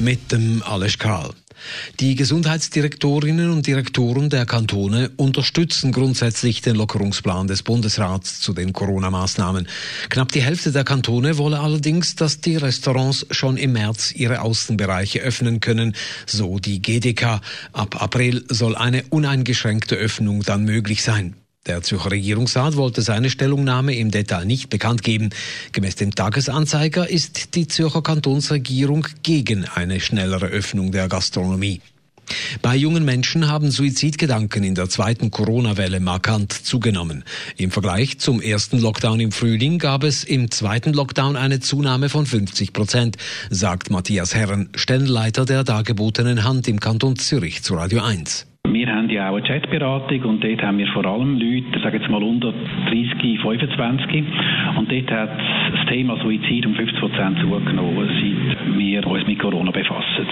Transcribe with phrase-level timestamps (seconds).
[0.00, 1.30] Mit dem Alles Karl.
[2.00, 9.68] Die Gesundheitsdirektorinnen und Direktoren der Kantone unterstützen grundsätzlich den Lockerungsplan des Bundesrats zu den Corona-Maßnahmen.
[10.08, 15.20] Knapp die Hälfte der Kantone wolle allerdings, dass die Restaurants schon im März ihre Außenbereiche
[15.20, 15.94] öffnen können,
[16.24, 17.42] so die GDK.
[17.72, 21.34] Ab April soll eine uneingeschränkte Öffnung dann möglich sein.
[21.66, 25.28] Der Zürcher Regierungsrat wollte seine Stellungnahme im Detail nicht bekannt geben.
[25.72, 31.82] Gemäß dem Tagesanzeiger ist die Zürcher Kantonsregierung gegen eine schnellere Öffnung der Gastronomie.
[32.62, 37.24] Bei jungen Menschen haben Suizidgedanken in der zweiten Corona-Welle markant zugenommen.
[37.56, 42.24] Im Vergleich zum ersten Lockdown im Frühling gab es im zweiten Lockdown eine Zunahme von
[42.24, 43.16] 50 Prozent,
[43.50, 48.46] sagt Matthias Herren, Stellenleiter der dargebotenen Hand im Kanton Zürich zu Radio 1.
[48.90, 52.10] Wir haben ja auch eine Chatberatung und dort haben wir vor allem Leute, sagen jetzt
[52.10, 52.52] mal unter
[52.88, 54.24] 30, 25
[54.76, 59.70] und dort hat das Thema Suizid um 50 Prozent zugenommen, seit wir uns mit Corona
[59.70, 60.26] befassen.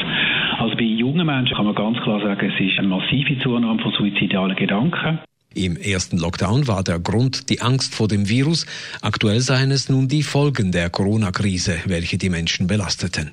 [0.58, 3.92] Also bei jungen Menschen kann man ganz klar sagen, es ist eine massive Zunahme von
[3.92, 5.20] suizidalen Gedanken.
[5.54, 8.66] Im ersten Lockdown war der Grund die Angst vor dem Virus.
[9.02, 13.30] Aktuell seien es nun die Folgen der Corona-Krise, welche die Menschen belasteten.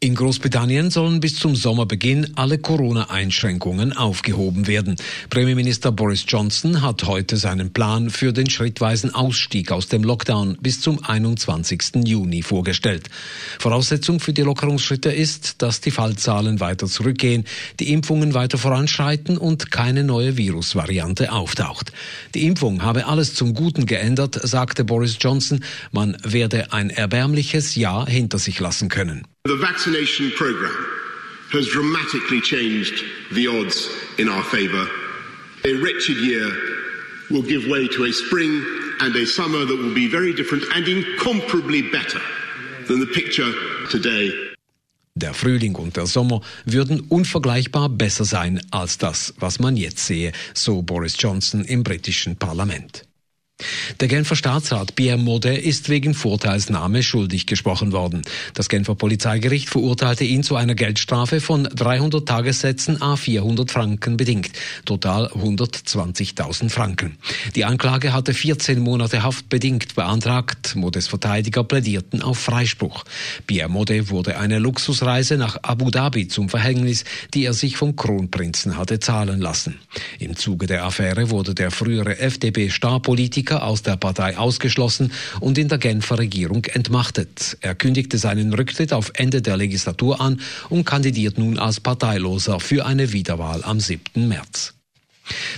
[0.00, 4.96] In Großbritannien sollen bis zum Sommerbeginn alle Corona-Einschränkungen aufgehoben werden.
[5.30, 10.80] Premierminister Boris Johnson hat heute seinen Plan für den schrittweisen Ausstieg aus dem Lockdown bis
[10.80, 12.04] zum 21.
[12.04, 13.08] Juni vorgestellt.
[13.58, 17.44] Voraussetzung für die Lockerungsschritte ist, dass die Fallzahlen weiter zurückgehen,
[17.80, 21.92] die Impfungen weiter voranschreiten und keine neue Virusvariante auftaucht.
[22.34, 25.64] Die Impfung habe alles zum Guten geändert, sagte Boris Johnson.
[25.90, 29.26] Man werde ein erbärmliches Jahr hinter sich lassen können.
[29.44, 30.86] The vaccination program
[31.50, 34.86] has dramatically changed the odds in our favour.
[35.64, 36.48] A wretched year
[37.28, 38.64] will give way to a spring
[39.00, 42.20] and a summer that will be very different and incomparably better
[42.86, 43.52] than the picture
[43.90, 44.30] today.
[45.16, 50.30] Der Frühling und der Sommer würden unvergleichbar besser sein als das, was man jetzt sehe,
[50.54, 53.02] so Boris Johnson im britischen Parlament.
[54.00, 58.22] Der Genfer Staatsrat Pierre Modet ist wegen Vorteilsnahme schuldig gesprochen worden.
[58.54, 64.50] Das Genfer Polizeigericht verurteilte ihn zu einer Geldstrafe von 300 Tagessätzen a 400 Franken bedingt,
[64.84, 67.18] total 120.000 Franken.
[67.54, 70.76] Die Anklage hatte 14 Monate Haft bedingt beantragt.
[70.76, 73.04] Modets Verteidiger plädierten auf Freispruch.
[73.46, 78.76] Pierre Modet wurde eine Luxusreise nach Abu Dhabi zum Verhängnis, die er sich vom Kronprinzen
[78.76, 79.80] hatte zahlen lassen.
[80.18, 85.68] Im Zuge der Affäre wurde der frühere FDP-Starpolitiker Politiker aus der Partei ausgeschlossen und in
[85.68, 87.58] der Genfer Regierung entmachtet.
[87.60, 90.40] Er kündigte seinen Rücktritt auf Ende der Legislatur an
[90.70, 94.28] und kandidiert nun als Parteiloser für eine Wiederwahl am 7.
[94.28, 94.74] März.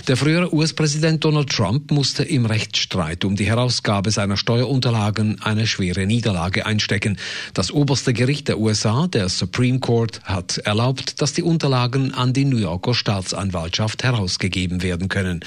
[0.07, 6.05] Der frühere US-Präsident Donald Trump musste im Rechtsstreit um die Herausgabe seiner Steuerunterlagen eine schwere
[6.05, 7.17] Niederlage einstecken.
[7.53, 12.45] Das oberste Gericht der USA, der Supreme Court, hat erlaubt, dass die Unterlagen an die
[12.45, 15.39] New Yorker Staatsanwaltschaft herausgegeben werden können.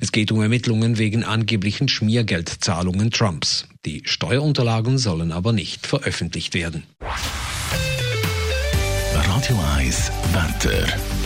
[0.00, 3.66] Es geht um Ermittlungen wegen angeblichen Schmiergeldzahlungen Trumps.
[3.84, 6.84] Die Steuerunterlagen sollen aber nicht veröffentlicht werden.
[9.14, 11.25] Radio 1 Wetter.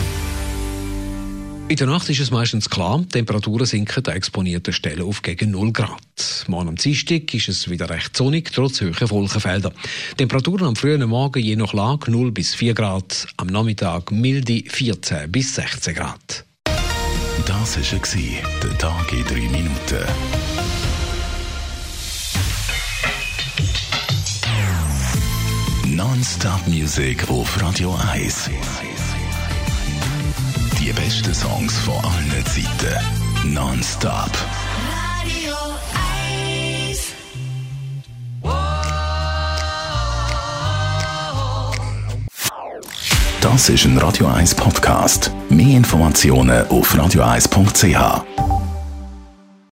[1.71, 5.71] In der Nacht ist es meistens klar, Temperaturen sinken an exponierten Stellen auf gegen 0
[5.71, 6.43] Grad.
[6.47, 9.71] Morgen am Dienstag ist es wieder recht sonnig, trotz hoher Wolkenfelder.
[10.17, 15.31] Temperaturen am frühen Morgen je nach Lage 0 bis 4 Grad, am Nachmittag milde 14
[15.31, 16.43] bis 16 Grad.
[17.45, 20.05] Das war der Tag in 3 Minuten.
[25.85, 28.49] Non-Stop Music auf Radio 1.
[30.91, 33.53] Die besten Songs von allen Zeiten.
[33.53, 34.29] Non-stop.
[35.23, 35.55] Radio
[36.89, 37.13] 1.
[43.39, 45.31] Das ist ein Radio 1 Podcast.
[45.49, 48.50] Mehr Informationen auf radio1.ch.